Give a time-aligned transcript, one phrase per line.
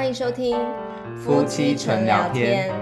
[0.00, 0.56] 欢迎收听
[1.14, 2.72] 夫妻纯聊天，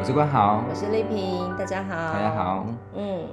[0.00, 3.24] 我是关豪，我是丽萍，大家好，大家好，嗯。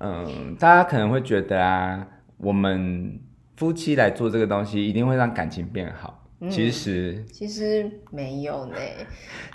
[0.00, 2.04] 嗯，大家可能会觉得啊，
[2.38, 3.16] 我们
[3.56, 8.74] 夫妻来做这个东西，一定会让感情变好，嗯、其实其实没有呢，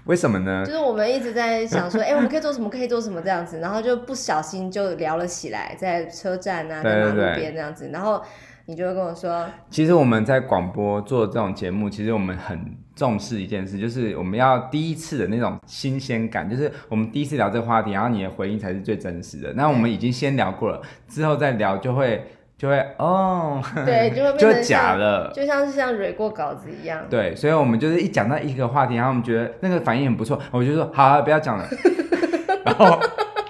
[0.06, 0.64] 为什么呢？
[0.66, 8.24] 就是我们一直在想说， 哎、欸，我们可以做什么，可以做什么这样子，然后就不小心就聊了起来，在车站啊，在马路边这样子，然后。
[8.68, 19.54] 你就会跟我说，其实我们在广播做这种节目，其实我们很重视一件事，就是我们要第一次的那种新鲜感，就是我们第一次聊这个话题，然后你的回应才是最真实的。
[19.54, 22.26] 那我们已经先聊过了，之后再聊就会
[22.58, 27.06] 就会哦， 对，就会就假了，就像是像蕊过稿子一样。
[27.10, 31.68] 对，所以我们就是一讲到一个话题，然后我们觉得那个反应很不错，我就说好，好，不要讲了，
[32.66, 33.00] 然后。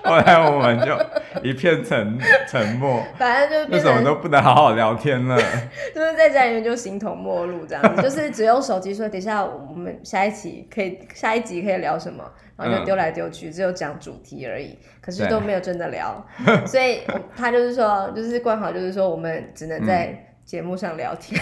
[0.08, 0.96] 后来我们就
[1.44, 2.18] 一片沉
[2.48, 5.38] 沉默，反正就是为什么都不能好好聊天了？
[5.94, 12.24] 就是在家里面就形同陌路这样子， 就是只用手机说，等一下我们下一期可以下一集可以聊什么，
[12.58, 16.26] 然后就丢来丢去，只有讲主题而已，可是都没有真的聊，
[16.66, 17.02] 所以
[17.36, 21.40] 他就是说，就是关好，就是说我们只能在节目上聊天。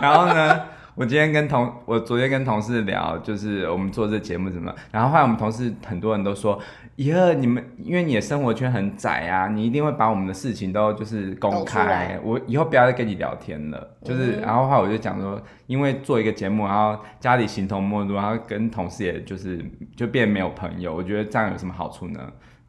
[0.00, 0.66] 然后呢？
[0.96, 6.58] 我今天跟同我昨天跟同事聊，就是我们做这节目怎么，然后后来我们同事很多人都说，
[6.96, 13.90] 以后你们因为你的生活圈很窄啊，你一定会把我们的事情都就是公开，我以后不要再跟你聊天了。
[14.02, 19.62] 就是，然后后来我就讲说，因为做一个节目，然后家里形同陌路，然后跟同事也就是
[19.94, 22.20] 就变没有朋友，我觉得这样有什么好处呢？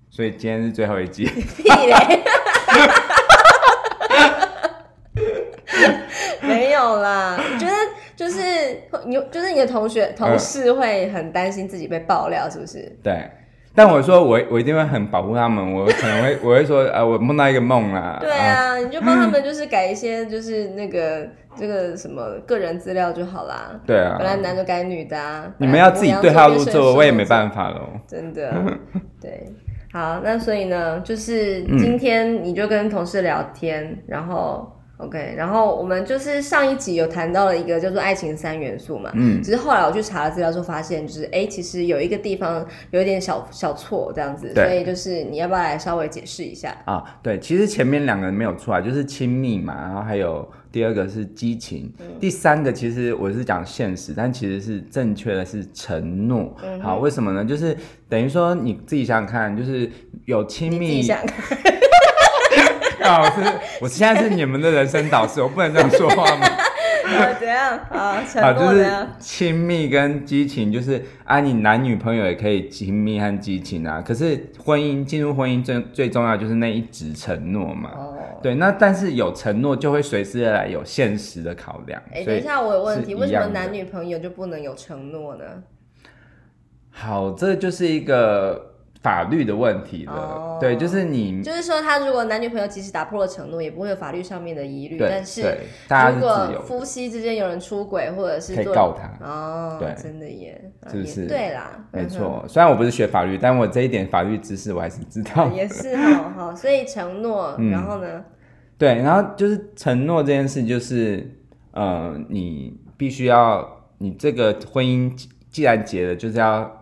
[0.09, 1.29] 所以今天是最后一集。
[6.41, 7.39] 没有啦。
[8.17, 8.39] 就是
[9.05, 12.91] 你，就是你的同学、同事会很担心自己被爆料，是不是？
[13.03, 13.29] 对，
[13.75, 18.17] 但我说我我一定会很保护他们，我可能会我会说啊，我梦到一个梦啦。
[18.19, 23.79] 对啊，啊你就帮他们就是改一些就是那个这个什么个人资料就好啦。
[23.85, 27.81] 对啊，本来男的改女的啊，你们要自己对号入座，我也没办法喽。
[28.07, 28.51] 真的，
[29.21, 29.47] 对，
[29.93, 34.73] 好，那所以呢，就是今天你就跟同事聊天，嗯、然后。
[34.97, 47.03] OK，然后我们就是上一集有谈到了一个叫做爱情三元素嘛，嗯，只是后来我去查了资料之后发现，就是哎，其实有一个地方有一点小小错这样子，对，所以就是你要不要来稍微解释一下啊？
[47.21, 56.55] 对，其实前面两个没有错啊，就是亲密嘛，然后还有第二个是激情，嗯、第三个其实我是讲现实，但其实是正确的是承诺。
[56.63, 57.45] 嗯、好，为什么呢？
[57.45, 57.77] 就是
[58.09, 59.87] 等于说你自己想想看，就是
[60.25, 61.07] 有亲密。
[61.07, 61.17] 老
[63.31, 63.41] 师，
[63.81, 66.47] 我现在是你们的人生导师，我不能这样说话吗？
[67.39, 67.77] 怎样？
[67.89, 68.85] 啊，好，就是
[69.17, 74.03] 亲密跟激情，就是啊，你男女朋友也可以亲密和激情啊。
[74.05, 77.91] 可是婚姻进入婚姻最最重要就是那一纸承诺嘛。
[77.95, 78.13] 哦。
[78.43, 82.01] 对，那但是有承诺就会随之而来有现实的考量。
[82.11, 85.45] 哎、欸，等一下，我有问题，为什么男女朋友就不能有承诺呢？
[86.91, 88.73] 好，这就是一个。
[89.01, 94.97] 法律的问题了，oh, 对，就是你，就是说，他如果男女朋友即使打破了承诺，也不会有法律上面的疑虑。
[94.99, 95.41] 但是，
[96.13, 101.27] 如果夫妻之间有人出轨，或者是可以告他哦，oh, 对，真的耶，是不是？
[101.27, 102.43] 对啦，没错。
[102.47, 105.47] 虽然我不是学法律，但我这一点法律知识我还是知道。
[105.53, 108.25] 也是好好，所以承诺，嗯、然后呢？
[108.79, 111.29] 对，然后就是承诺这件事，就是
[111.71, 113.67] 呃，你必须要，
[113.99, 115.11] 你这个婚姻
[115.51, 116.73] 既然结了，就是要。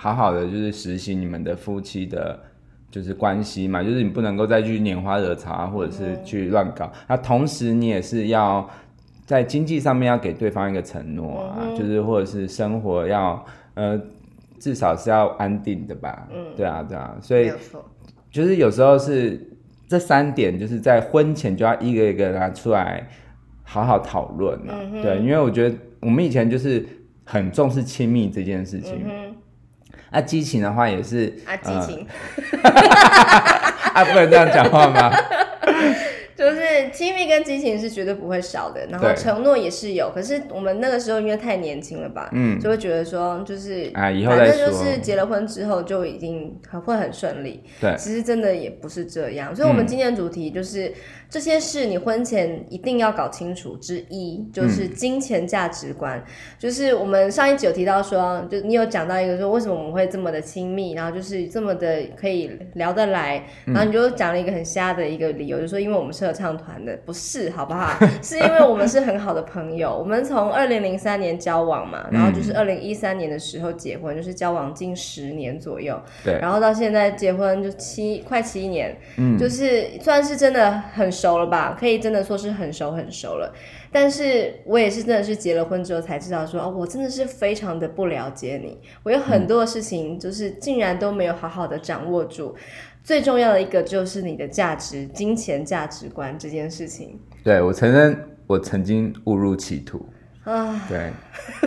[0.00, 2.38] 好好的就是实行你们的夫妻的，
[2.88, 6.88] 就是关系嘛，就是你不能够再去拈花惹草啊，或者是去乱搞。
[7.08, 8.70] 那同时你也是要
[9.26, 13.44] 在经济上面要给对方一个承诺啊，就是或者是生活要
[13.74, 14.00] 呃
[14.60, 16.28] 至少是要安定的吧。
[16.32, 17.50] 嗯，对啊，对啊，所以
[18.30, 19.44] 就是有时候是
[19.88, 23.04] 这三点，就是在婚前就要一个一个拿出来
[23.64, 24.78] 好好讨论啊。
[25.02, 26.86] 对，因为我觉得我们以前就是
[27.24, 29.04] 很重视亲密这件事情。
[30.10, 32.06] 啊，激情的话也是啊，激情，
[32.62, 32.70] 呃、
[33.94, 35.10] 啊，不能这样讲话吗？
[36.34, 36.60] 就是
[36.92, 40.12] 亲密跟激情是绝对不会少的，然后承诺也是有。
[40.14, 47.64] 可是我们那个时候因为太年轻了吧，嗯，就会觉得说就是啊，以后反正就是结了婚之后就已经很会很顺利。
[47.80, 49.54] 对，其实真的也不是这样。
[49.54, 50.94] 所以，我们今天的主题就是。
[51.30, 53.76] 这些事你婚前一定要搞清楚。
[53.76, 56.24] 之一就是金钱价值观，嗯、
[56.58, 67.92] 就是我们上一集有提到说，就你有讲到一个说为什么我们会这么的亲密，然后就是这么的可以聊得来，然后你就讲了一个很瞎的一个理由，就说因为我们是合唱团的，不是好不好？
[68.22, 81.12] 是因为我们是很好的朋友，我们从二零零三年交往嘛，然后就是二零一三年的时候结婚，就是交往近十年左右，对，然后到现在结婚就七快七年，嗯，就是算是真的很。
[81.20, 83.52] 熟了吧，可以真的说是很熟很熟了。
[83.90, 92.54] 但是我也是真的是结了婚之后才知道说，哦，我真的是非常的不了解你，我有很多的事情就是竟然都没有好好的掌握住。
[92.56, 92.62] 嗯、
[93.02, 97.18] 最重要的一个就是你的价值、金钱价值观这件事情。
[97.42, 100.06] 对，我承认，我曾经误入歧途
[100.44, 100.86] 啊。
[100.88, 101.10] 对，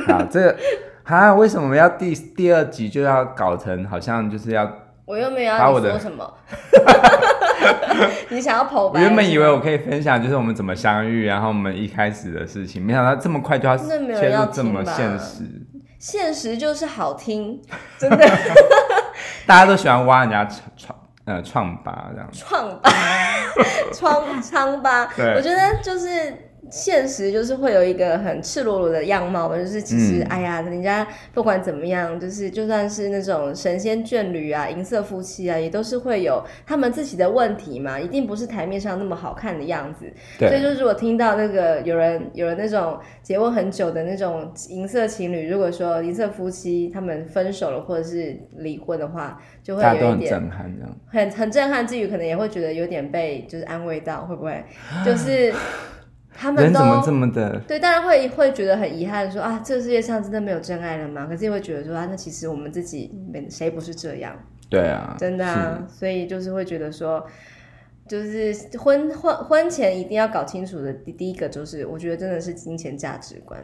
[0.07, 0.57] 好，这个
[1.03, 4.71] 啊，为什么要第第二集就要搞成好像就是要？
[5.05, 6.33] 我又没有要你说什么。
[8.29, 8.87] 你想要跑？
[8.87, 15.43] 我原本以为我可以分享，就是我们怎么相遇，然后我们一开始的事情，没想到这么快就要切入这么现实。
[15.99, 17.61] 现实就是好听，
[17.97, 18.17] 真的。
[19.45, 22.29] 大家都喜欢挖人家创呃创疤这样。
[22.31, 22.89] 创疤，
[23.93, 25.05] 创疮疤。
[25.15, 26.50] 对，我觉得就是。
[26.71, 40.05] 现实就是会有一个很赤裸裸的样貌，就是其实，嗯、哎呀，人家不管怎么样，就是就算是那种神仙眷侣啊、银色夫妻啊，也都是会有他们自己的问题嘛，一定不是台面上那么好看的样子。
[40.39, 40.47] 对。
[40.47, 54.63] 所以就是我听到那个有人有人那种结婚很久的那种银色情侣，如果说银色夫妻他们分手了或者是离婚的话，就会有一点很震撼，这样很很震撼之余，可能也会觉得有点被就是安慰到，会不会
[55.05, 55.53] 就是。
[56.33, 57.59] 他们都人怎么这么的？
[57.67, 61.25] 对，当然会会觉得很遗憾说，说啊，这个世界上真的没有真爱了吗？
[61.25, 64.35] 可是也会觉得说啊，那其实我们自己没谁不是这样？
[64.69, 67.25] 对啊，真的啊，所以就是会觉得说，
[68.07, 73.63] 就是婚婚婚前一定要搞清楚的第第一个就是，我觉得真的是金钱价值观。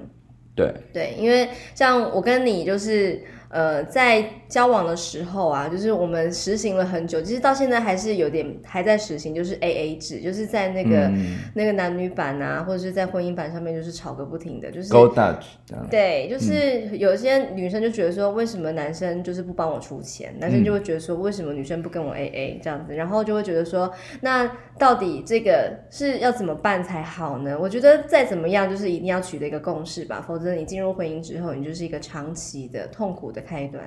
[0.56, 3.22] 对对，因为像我跟你就是。
[3.50, 15.46] 呃，在交往的时候啊，就是我们实行了很久，其实到现在还是有点还在实行，就是 A A 制，就是在那个、嗯、那个男女版啊，或者是在婚姻版上面，就是吵个不停的，就是 Go Dutch
[15.90, 20.34] 对，就是有些女生就觉得说，为什么男生就是不帮我出钱？
[20.40, 22.94] 男生就会觉得说，为什么女生不跟我 A A 这样子？
[22.94, 23.90] 然后就会觉得说，
[24.22, 27.58] 那到底这个是要怎么办才好呢？
[27.60, 33.37] 我觉得再怎么样，就是一定要取得一个共识吧，否则你进入婚姻之后，你就是一个长期的痛苦的。
[33.38, 33.84] 的开端，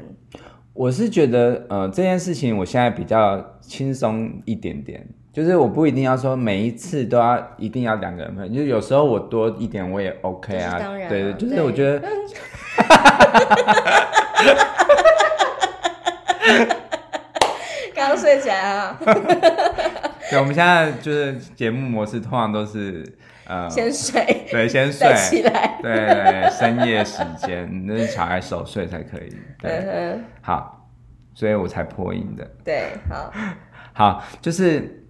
[0.72, 12.08] 我是觉得，呃，这件事情我现在比较轻松一点点，就是我不一定要说每一次都要一定要两个人分，就是有时候我多一点我也 OK 啊，当然，对对，就是我觉得，
[17.92, 18.96] 刚刚睡起来啊，
[20.30, 23.04] 对，我们现在就是节目模式通常都是。
[23.50, 29.28] 呃，先睡，对，先睡，起来，对，对，深夜时间，那是小孩守睡才可以，
[29.60, 30.88] 对，嗯、好，
[31.34, 33.32] 所以我才破音的，对，好，
[33.92, 35.04] 好，就是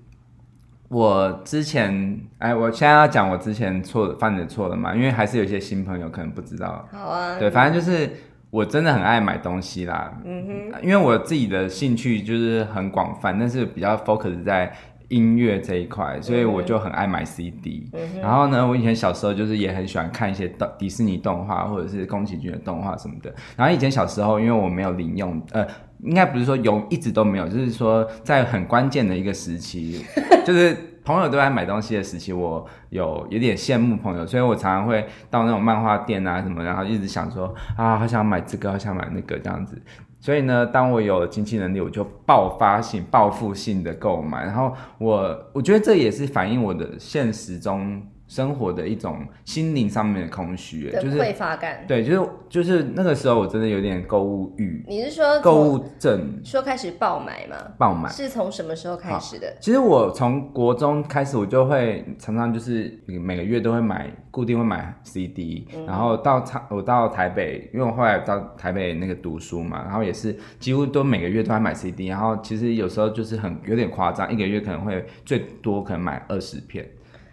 [0.88, 8.08] 我之前，哎，我现在要讲我之前错，犯的错了嘛，因为还是有一些新朋友可能不知道，好啊，对，反正就是
[8.48, 14.74] 我真的很爱买东西啦，嗯哼，因为我自己的兴趣就是很广泛，但是比较 focus 在。
[15.10, 17.88] 音乐这一块，所以我就很爱买 CD。
[17.92, 23.32] 嗯、然后呢，我以前小时候就是也很喜欢看一些动迪士尼动画或者是宫崎骏的动画什么的。
[23.56, 25.66] 然后以前小时候，因为我没有零用，呃，
[26.02, 30.04] 应该不是说有，一直都没有，就是说在很关键的一个时期，
[30.46, 39.80] 就是朋友都在买东西的时期，我有有点羡慕朋友，所以我常常会到那种漫画店啊什么，然后一直想说啊，好想买这个，好想买那个这样子。
[40.20, 44.44] 所以呢，当我有了经济能力，我就爆发性、报复性的购买。
[44.44, 48.02] 然后我，我觉得这也是反映我的现实中。
[48.30, 51.84] 生活的一种心灵上面的空虚，就是匮乏感。
[51.88, 54.84] 对，就是就是那个时候，我真的有点购物欲。
[54.86, 56.40] 你是说购物症？
[56.44, 57.56] 说开始爆买吗？
[57.76, 59.52] 爆买是从什么时候开始的？
[59.60, 65.84] 其实我从国中开始，我就会常常就是每个月都会买，固定会买 CD，嗯。
[65.86, 72.06] 然后到台我到台北，因为我后来到台北那个读书嘛，然后也是几乎都每个月都在买 CD。
[72.06, 76.88] 然后其实有时候就是很有点夸张，一个月可能会最多可能买二十片，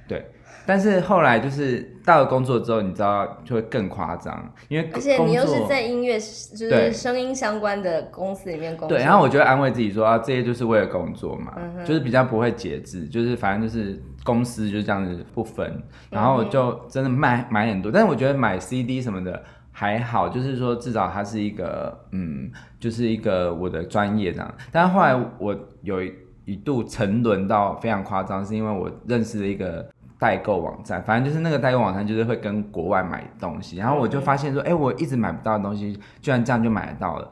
[0.07, 0.25] 对。
[0.65, 8.97] 但是后来就是到了工作之后，你知道就会更夸张，因为而且你又是在音乐就是声音相关的公司里面工作。
[8.97, 17.89] 对，然后我就会安慰自己说啊，这些就是为了工作嘛，嗯、就是比较不会节制，就是反正就是公司就这样子不分，然后我就真的买买很多。
[17.89, 24.53] 但是我觉得买 CD 什么的还好，就是说至少它是一个嗯，就是一个我的专业这样。
[24.69, 25.99] 但是后来我有
[26.43, 29.87] 一度沉沦到非常夸张，是因为我认识了一个。
[30.19, 37.31] 代购网站，反正就是那个代购网站，就是会跟国外买东西，然后我就发现说，哎、欸，我一直买不到的东西，居然这样就买得到了，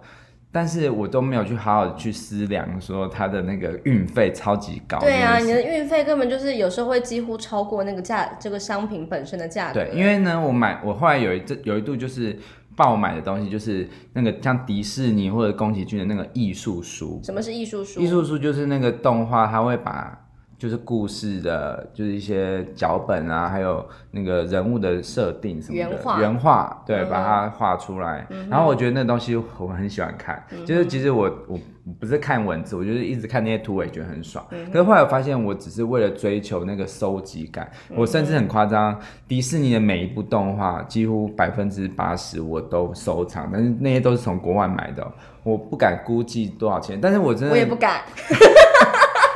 [0.52, 5.00] 但是我都没有去好好的去思量，说它的那个运费超级高。
[5.00, 9.84] 对啊，你的运费根本就是有时候会几乎超过那个价，这个商品本身的价格。
[9.84, 12.38] 对，因为呢，我买我后来有一这有一度就是
[12.76, 17.20] 爆买的东西，就是那个像迪士尼或者宫崎骏的那个艺术书。
[17.24, 18.00] 什么是艺术书？
[18.00, 20.22] 艺术书就是那个动画，它会把。
[20.58, 28.26] 就是故事的，就是一些脚本啊，还有那个人物的设定什么的原画，原画对，嗯、把它画出来。
[28.30, 31.60] 嗯、然后我觉得那东西我很喜欢看，嗯、就是其实我我
[32.00, 34.46] 不是看文字，我就是一直看那些图，我也觉得很爽。
[34.52, 38.98] 嗯、可是后来我发现，我只是为了追求那个收集感，嗯、我甚至很夸张，
[39.28, 45.06] 迪士尼的每一部动画几乎百分之八十我都收藏，但是那些都是从国外买的，
[45.44, 48.02] 我不敢估计多少钱，但是我真的我也不敢。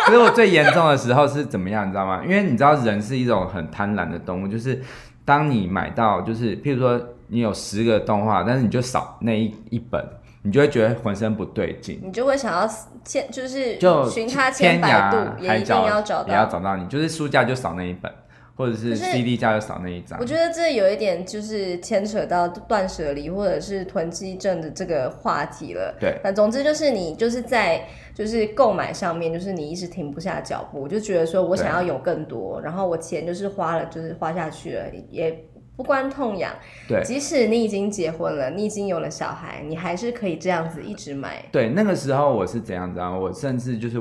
[0.10, 2.24] 可是我最严重的时候是怎么样，你知道吗？
[2.24, 4.82] 因为你知道人是一种很贪婪的动物，就是
[5.24, 10.04] 当你买到，就是譬如说你有十个动画，但是你就少那一一本，
[10.42, 12.68] 你就会觉得浑身不对劲，你就会想要
[13.06, 18.12] 千就是就寻他千百度也一定要找到，也要找到你，就是书架就少那一本。
[18.60, 20.20] 或者是 CD 架就少那一张。
[20.20, 25.96] 我觉得这有一点就是牵扯到断舍离或者是囤积症的这个话题了。
[25.98, 26.20] 对。
[26.22, 27.82] 那总之就是你就是在
[28.14, 35.46] 就是购买上面，就是你一直停不下脚步，就觉得说我想要有更多，然后我钱就是花了，就是花下去了，也
[35.78, 36.54] 不关痛痒。
[36.86, 37.02] 对。
[37.06, 41.46] 即使你已经结婚了，你已经有了小孩，你还是可以这样子一直买。
[41.50, 43.18] 对，那个时候我是怎样子啊？
[43.18, 43.98] 我甚至就是。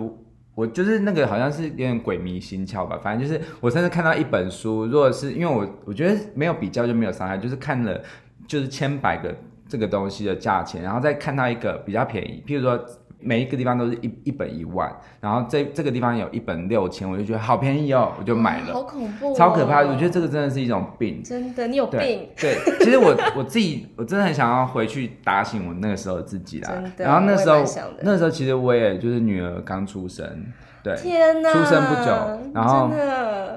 [0.58, 8.02] 我就是那个好像是有点鬼迷心窍吧，反正就是我甚至看到一本书，如果是因为我我觉得没有比较就没有伤害，就是看了
[8.48, 9.32] 就是千百个
[9.68, 12.84] 这个东西的价钱，然后再看到一个比较便宜，譬如说。
[13.20, 18.72] 每一个地方都是一一本一万，然后这这个地方有一本六千，我就觉得好便宜哦，我就买了。
[18.72, 19.80] 好恐怖哦，超可怕！
[19.80, 21.20] 我觉得这个真的是一种病。
[21.24, 21.98] 真的，你有病。
[21.98, 26.70] 对，对，其实我 我自己我真的很想要回去打醒我那个时候的自己啦。
[26.72, 27.04] 真的。
[27.04, 27.64] 然后那时候
[28.02, 30.24] 那时候其实我也就是女儿刚出生，
[30.84, 32.12] 对，天哪，出生不久，
[32.54, 32.88] 然后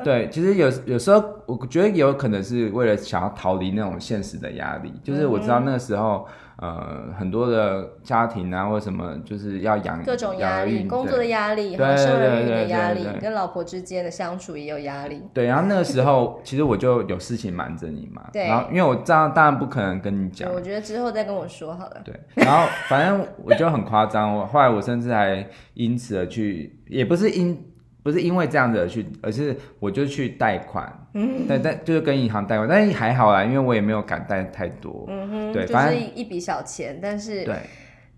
[0.03, 6.27] 对，其实有有时候我觉得有可能是为了想要逃离那种现实的压力，就是我知道那个时候。
[6.61, 15.23] 呃，很多的家庭啊，或什么，就是要养各种压力，工作的压力，和生儿育女的压力，跟老婆之间的相处也有压力。
[15.33, 18.29] 对，然后那个时候，其实我就有事情瞒着你嘛。
[18.31, 18.47] 对。
[18.47, 20.53] 然后，因为我这样当然不可能跟你讲。
[20.53, 22.01] 我觉得之后再跟我说好了。
[22.05, 22.13] 对。
[22.35, 27.70] 然后，反正我就很夸张，我后来我甚至还因此而去，也不是因。
[28.03, 37.55] 不是因为这样子而去，而是我就去贷款，嗯，但但就是跟银行贷款，但是还好啦，因为我也没有敢贷太多，嗯哼，对，反正就是一笔小钱，但是对。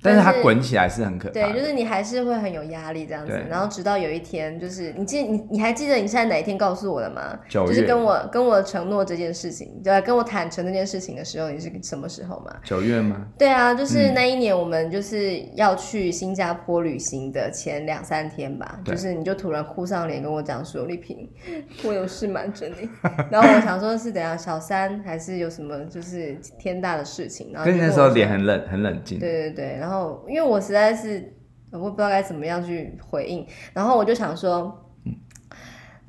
[0.04, 3.32] 但是它滚起来是很可怕，对，就是你还是会很有压力这样子。
[3.50, 7.40] 然后直到有一天，就是你记你你还记得你现在哪一天告诉我的吗？
[7.50, 12.54] 就是跟我跟我承诺这件事情，对，跟我坦诚这件事情的时候，你是什么时候吗？
[12.64, 13.26] 九月吗？
[13.38, 21.30] 对啊，就是那一年我们就是要去新加坡旅行的前两三天吧，对就是你就突然哭上脸跟我讲说，丽萍，
[21.86, 22.90] 我有事瞒着你。
[23.32, 27.52] 然后我想说是怎样，小三还是有什么就是天大的事情？
[27.54, 29.18] 然后那时候脸很冷很冷静。
[29.18, 29.93] 对对对，然后。
[29.94, 31.32] 然后，因为我实在是
[31.72, 34.90] 我不知道该怎么样去回应，然后我就想说，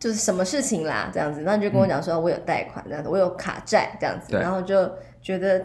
[0.01, 5.63] 就是什么事情啦，这样子，那你就跟我讲说，我有贷款这样子，我有卡债这样子，然后就觉得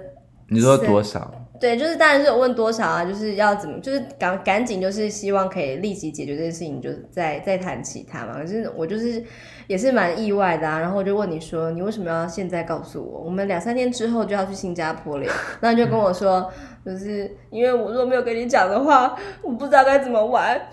[0.49, 1.33] 你说多少？
[1.60, 8.36] 对，就是当然是有问多少啊，就是要怎么，就是赶赶紧，就是希望可以立即解决这件事情，就再再谈其他嘛。
[8.39, 9.22] 可是我就是
[9.68, 13.20] 也是蛮意外的啊，然后我就问你说，你为什么要现在告诉我？
[13.25, 16.50] 我们两三天之后就要去新加坡了，那你就跟我说，
[16.86, 20.58] 就是因为我如果没有跟你讲的话，我不知道该怎么玩。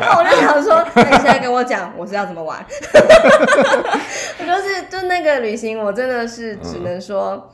[0.00, 2.64] 那我就想说，那你现在跟我讲，我是要怎么玩？
[4.40, 7.52] 我就是就那个旅行，我真的是只能说。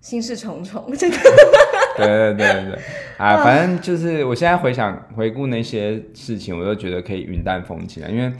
[0.00, 1.16] 心事重重，这个
[1.96, 2.78] 对对对对，
[3.18, 8.32] 啊，反正就是我现在回想回顾那些事情，我都觉得可以云淡风轻了，因为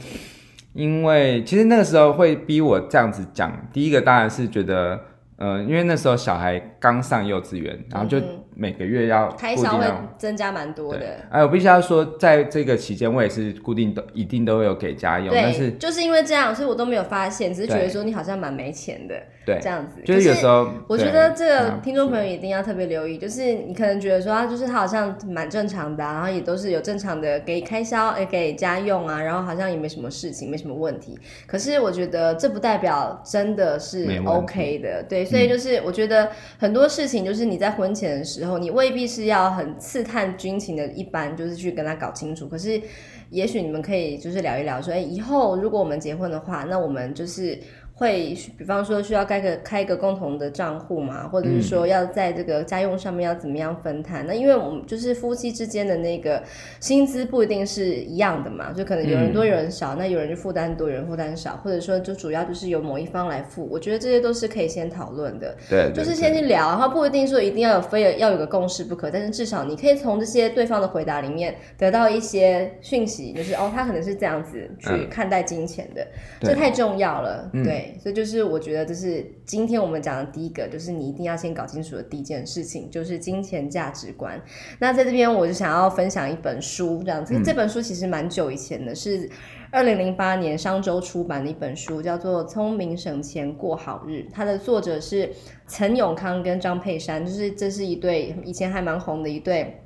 [0.73, 4.99] 因为其实那个时候会逼我这样子讲，第一个当然是觉得，
[5.37, 8.19] 嗯、呃，因为那时候小孩刚上幼稚园，然后就。
[8.53, 9.85] 每个月要开销会
[10.17, 11.05] 增加蛮多的。
[11.31, 15.29] 哎，我必须要说，在这个期间，我也是固定都一定都会有给家用。
[15.29, 19.15] 对，但是就是因为这样，所以我都没有发现，只是觉得说你好像蛮没钱的。
[19.43, 20.01] 对，这样子。
[20.05, 31.17] 就是有时候，我觉得这个听众朋友一定要特别留意，就是你可能觉得说啊，就是他好像蛮正常的，然后也都是有正常的给开销，哎，给家用啊，然后好像也没什么事情，没什么问题。
[31.47, 35.03] 可是我觉得这不代表真的是 OK 的。
[35.09, 38.57] 对，所以就是我觉得很很多事情，就是你在婚前的时候。
[38.57, 42.47] 你未必是要很刺探军情的，一般就是去跟他搞清楚。
[42.47, 42.81] 可是，
[43.29, 47.59] 也许你们可以就是聊一聊，说，以后如果我们结婚的话，那我们就是
[48.01, 54.25] 会，比方说需要开个开一个共同的账户嘛，或者是说要在这个家用上面要怎么样分摊？
[54.25, 56.41] 嗯、那因为我们就是夫妻之间的那个
[56.79, 63.69] 薪资不一定是一样的嘛，就可能有人多有人少，嗯、那有人就负担多，有人负担少，或者说就主要就是由某一方来付。
[63.71, 76.01] 我觉得这些都是可以先讨论的，对，就是先去聊，然后不一定说一定要有非要有个共识不可，但是至少你可以从这些对方的回答里面得到一些讯息，就是哦，他可能是这样子去看待金钱的，
[76.41, 77.90] 嗯、这太重要了，对。
[77.93, 84.41] 对所以就是我觉得这是今天我们讲的第一个，就是你一定要先搞清楚的第一件事情，就是金钱价值观。
[84.79, 89.29] 那在这边我就想要分享一本书，这样子，嗯、这本书其实蛮久以前的，是
[89.71, 95.29] 二零零八年商周出版的一本书，叫做《聪明省钱过好日》，它的作者是
[95.67, 99.81] 陈永康跟张佩珊，就是这是一对以前还蛮红的一对，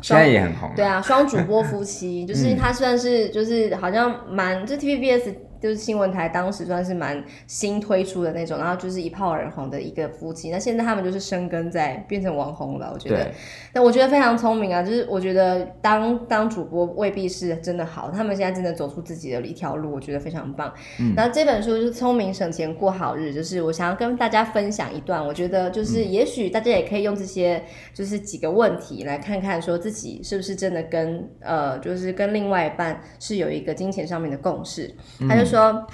[0.00, 5.34] 现在也很红，对啊，双主播夫妻，就是他算是就是好像蛮就 TVBS。
[5.60, 10.50] 就是新闻台当时算是蛮新推出的那种，然后就是一炮而红的一个夫妻。
[10.50, 13.24] 那现在他们就是生根在变成网红了，我觉得。
[13.24, 13.32] 对
[13.72, 20.72] 但我觉得非常聪明啊，就是我觉得当当主播未必是真的好，他们现在真的走出自己的一条路，我觉得非常棒。
[20.98, 21.14] 嗯。
[21.14, 27.62] 然后这本书就是《聪明省钱过好日》，就是我想要跟大家分享一段，我觉得就是也许大家也可以用这些
[27.92, 34.90] 就是几个问题来看看，说自己是不是真的跟呃，就是跟另外一半是有一个金钱上面的共识。
[35.28, 35.49] 他就。
[35.50, 35.84] 说，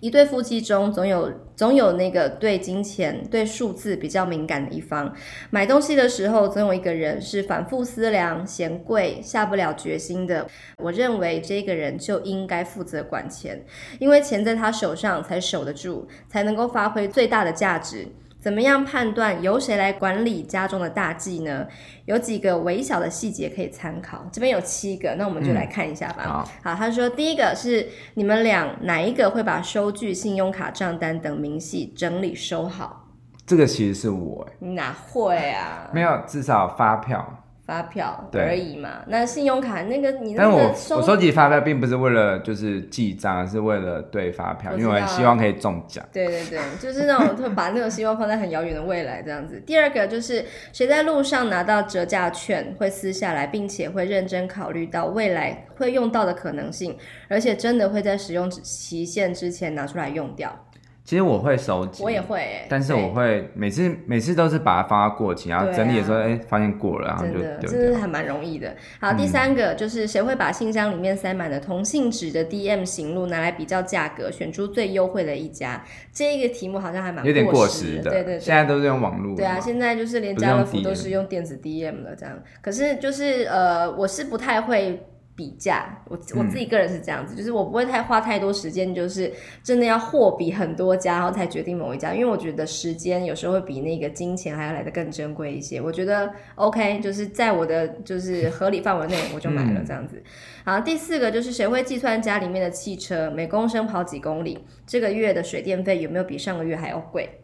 [0.00, 5.14] 一对夫妻中总有总有那个对金钱、对数字比较敏感的一方。
[5.50, 10.46] 买东西的时候，总有一个人是反复思量、嫌贵、下不了决心的。
[10.76, 13.64] 我认为这个人就应该负责管钱，
[13.98, 18.08] 因为钱在他手上才守得住，才能够发挥最大的价值。
[18.40, 21.66] 怎么样判断由谁来管理家中的大计呢？
[22.06, 24.26] 有几个微小的细节可以参考。
[24.32, 26.48] 这边有七个，那我们就来看一下吧。
[26.62, 33.08] 好，他说第一个是你们俩哪一个会把收据、信用卡账单等明细整理收好？
[33.46, 35.90] 这个其实是我，你哪会啊？
[35.92, 37.44] 没有，至少发票。
[37.70, 46.04] 发票而已嘛，那信用卡那个你那个，但我我收集发票并不是为了就是记账，而是为了对发票，因为我希望可以中奖。
[46.12, 49.62] 对对对， 就是那种会把那种希望放在很遥远的未来这样子。
[49.64, 56.98] 第二个就是谁在路上拿到折价券会撕下来，并且会认真考虑到未来会用到的可能性，
[57.28, 60.66] 而且真的会在使用期限之前拿出来用掉。
[61.10, 67.68] 其实我会收集，我也会、欸，但是我会每次每次都是把它放到过期，然后整理的时候，哎、啊，发现过了，然后就丢掉。
[67.68, 68.76] 真的还蛮容易的。
[69.00, 75.84] 好，第三个、嗯、就是谁会把信箱里面塞满的同性质的 DM 行路拿来比较价格，选出最优惠的一家？
[76.12, 78.08] 这一个题目好像还蛮有点过时的。
[78.08, 79.34] 对对对，现在都是用网络。
[79.34, 82.40] 对啊，现在就是连家乐福都是用电子 DM 了，这样。
[82.62, 85.08] 可是就是呃，我是不太会。
[85.40, 95.80] 比价，我我自己个人是这样子，嗯、就是我不会太花太多时间，就是真的要货比很多家，然后才决定某一家，因为我觉得时间有时候会比那个金钱还要来的更珍贵一些。
[95.80, 100.22] 我觉得 OK，就是在我的就是合理范围内，我就买了这样子。
[100.66, 107.40] 好，第四个就是谁会计算家里面的汽车每公升跑几公里，这个月的水电费有没有比上个月还要贵？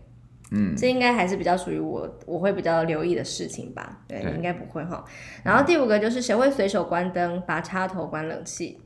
[0.53, 4.05] 嗯，这应该还是比较属于我我会比较留意的事情吧。
[4.07, 5.05] 对，对应该不会哈。
[5.43, 8.81] 然后第五个就是谁会随手关灯、拔插头、关冷气？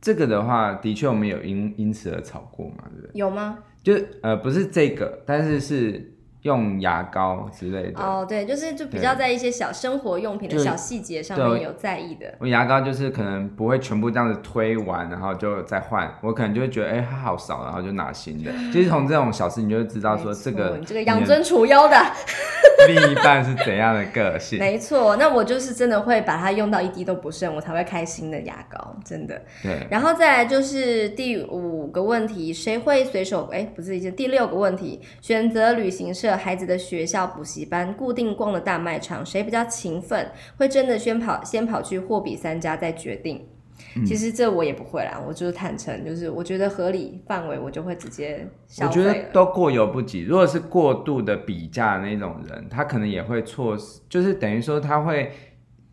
[0.00, 3.10] 这个的话，的确我们有因因此而吵过嘛，对不对？
[3.14, 3.58] 有吗？
[3.82, 6.14] 就呃不是这个，但是是。
[6.42, 12.34] 用牙膏之类的哦，对，就是就比较在一些小生活用品的小细节上面有在意的。
[12.38, 16.10] 我牙膏就是可能不会全部这样子推完，然后就再换。
[16.22, 18.50] 我可能就会觉得，哎，它好少，然后就拿新的。
[18.72, 21.96] 其 实从这种小事，你就会知道说这个你这个养尊处优的
[22.88, 24.58] 另一半是怎样的个性。
[24.58, 29.40] 没错，那我就是真的会把它用到一滴都不剩，我才会开新的牙膏，真的。
[29.62, 29.86] 对。
[29.90, 33.48] 然后再来就是第五个问题，谁会随手？
[33.52, 36.36] 哎，不是已经第六个问题，选择旅行社。
[36.36, 40.30] 孩子的学校补习班，固定逛的大卖场，谁比较勤奋？
[40.56, 43.46] 会真的先跑先跑去货比三家再决定？
[43.96, 48.86] 嗯、其实这我也不会啦，我就是坦诚，就是我觉得合理范围，我就会直接消。
[48.86, 50.22] 我觉得都过犹不及。
[50.22, 55.32] 如果是过度的比价那种人，他可能也会错失，就是等于说他会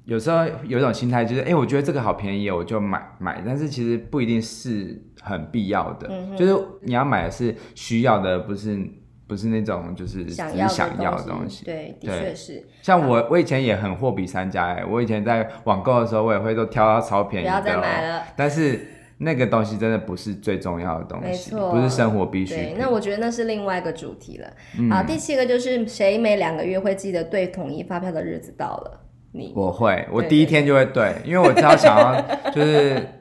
[0.06, 8.80] 有时候有一种心态，就是哎、欸，我觉得这个好便宜，我就买买，但是其实不一定是很必要的，嗯、哼就是你要买的是需要的，不是。
[9.27, 10.57] 不是那种就是只想
[11.01, 12.65] 要的东西，对，的确是。
[12.81, 18.23] 像我，我以前也很货比三家哎，我以前在网购的时候，我也会都挑到超便宜的，不要再买了。
[18.37, 18.87] 但是
[19.17, 22.75] 那个东西真的不是最重要的东西，没错，不是生活必需品。
[22.79, 24.47] 那我觉得那是另外一个主题了。
[24.89, 29.01] 好，第七个就是谁每两个月会记得对统一发票的日子到了？
[29.33, 29.51] 你？
[29.55, 33.05] 我会，我第一天就会对，因为我知道想要就是。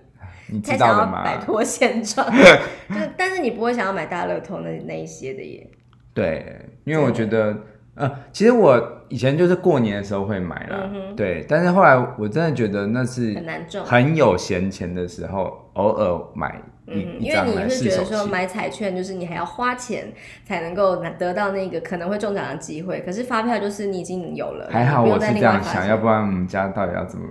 [0.48, 1.24] 你知道的吗？
[1.24, 5.68] 摆脱现状， 就是，但是你不会想要买大乐透那那一些的耶。
[6.16, 7.54] 对，因为我觉得，
[7.94, 16.60] 呃，其实我以前就是过年的时候会买啦，嗯、对，但是后来我真的觉得那是很难中，很有闲钱的时候偶尔买。
[16.88, 20.06] 嗯，因为你是觉得说买彩券就是你还要花钱
[20.44, 24.68] 才能够得到那个可能会中奖的机会，可是发票就是你已经有了。
[24.70, 27.26] 还好我是这样想，要不然我们家到底要怎么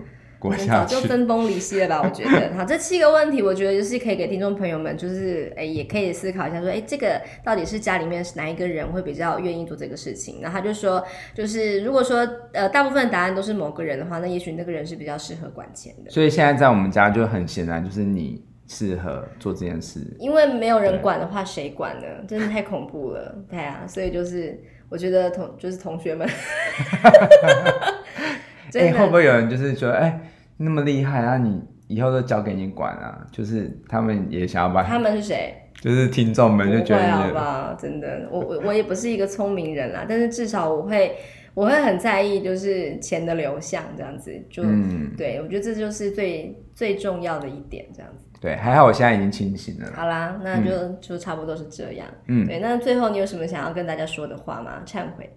[0.46, 0.96] 过下去？
[0.96, 2.02] 早就分崩离析了吧？
[2.04, 2.54] 我觉得。
[2.56, 10.40] 好，这七个问题，我觉得就是可以给听众朋友们，就是哎，也可以思考一下，说哎，这个到底是家里面是哪一个人会比较愿意做这个事情？
[10.42, 11.04] 然后他就说，
[11.34, 16.12] 就是如果说呃大部分的答案都是某个人的话，那也许那个人是比较适合管钱的。
[16.12, 18.44] 所以现在在我们家就很显然，就是你。
[18.68, 22.08] 适合做这件事，因为没有人管的话，谁管呢？
[22.28, 26.28] 真的太恐怖了，对啊，所以就是我觉得同就是同学们，
[28.74, 30.20] 哎，会不会有人就是说，哎，
[30.58, 33.26] 那么厉害啊，你以后都交给你管啊？
[33.32, 35.54] 就是他们也想要把他们是谁？
[35.82, 41.16] 就是听众们就觉得好吧，真的，我我我也不是一个聪明人啦，但是至少我会。
[41.56, 48.26] 我会很在意，就是钱的流向这样子，就、嗯、对我觉得这就是最最重要的一点，这样子。
[48.42, 49.90] 对，还好我现在已经清醒了。
[49.96, 52.06] 好啦，那就、嗯、就差不多是这样。
[52.28, 54.82] 嗯，对，那最后你有什么想要跟大家说的话吗？
[54.86, 55.30] 忏悔。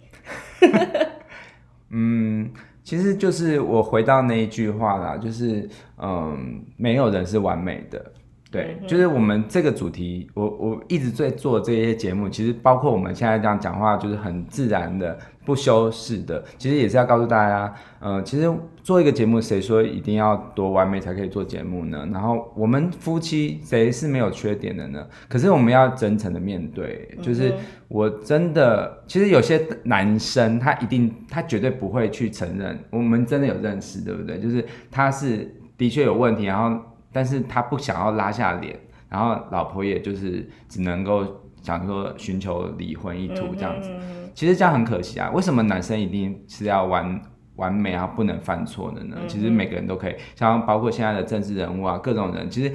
[1.91, 2.51] 嗯，
[2.89, 8.03] 其实就是我回到那一句话啦，就是嗯，没有人是完美的。
[8.51, 18.51] 对，就是我们这个主题，我我一直在做这些节目，其实包括我们现在这样讲话，就是很自然的、不修饰的，其实也是要告诉大家，呃，其实
[18.83, 22.09] 做一个节目，谁说一定要多完美才可以做节目呢？
[22.11, 25.07] 然后我们夫妻谁是没有缺点的呢？
[25.29, 27.53] 可是我们要真诚的面对，就是
[27.89, 34.41] 我真的，其实有些男生他一定，他绝对不会去承认，我们真的有认识，对不对？
[34.41, 36.83] 就是他是的确有问题，然后。
[37.13, 41.27] 但是他不想要拉下脸，然后老婆也就是只能够
[41.63, 43.91] 想说寻求离婚意图这样子，
[44.35, 45.31] 其实这样很可惜啊。
[45.31, 47.21] 为什么男生一定是要完
[47.57, 49.17] 完美啊，不能犯错的呢？
[49.27, 52.73] 其实每个人都可以，像包括现在的政治人物啊，各种人，其实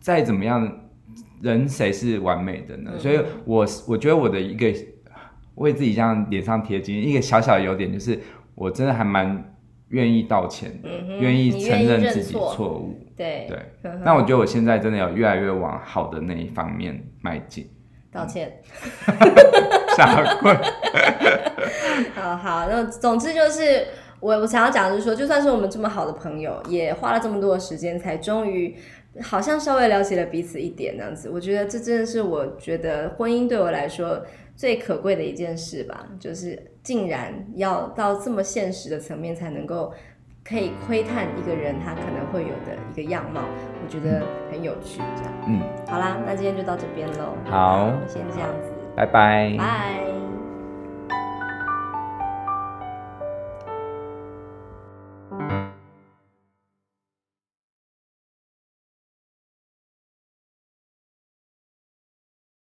[0.00, 0.70] 再怎么样，
[1.40, 2.98] 人谁是完美的呢？
[2.98, 4.72] 所以我我觉得我的一个
[5.56, 8.18] 为自己这样脸上贴金一个小小的优点，就是
[8.54, 9.48] 我真的还蛮。
[9.92, 10.88] 愿意道歉的，
[11.20, 13.92] 愿、嗯、意承认自己错误，对对。
[14.02, 17.68] 那我觉得我现在真的有越来越往好的那一方面迈进。
[18.10, 18.60] 道歉，
[19.96, 20.54] 傻瓜。
[22.14, 23.86] 好好，那总之就是
[24.20, 28.74] 我我想要讲的就是说，就算是我们这么好的朋友，也花了这么多的时间，才终于
[29.20, 31.28] 好像稍微了解了彼此一点，那样子。
[31.28, 34.24] 我觉得这真的是我觉得婚姻对我来说
[34.56, 36.71] 最可贵的一件事吧，就是。
[36.82, 39.92] 竟然要到这么现实的层面才能够
[40.44, 43.40] 可以窥探一个人他可能会有的一个样貌，
[43.82, 45.00] 我觉得很有趣。
[45.16, 47.34] 这样，嗯，好啦，那今天就到这边喽。
[47.44, 50.21] 好，先这样子，拜拜，拜。